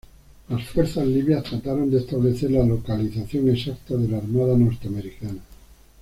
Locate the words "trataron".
1.43-1.91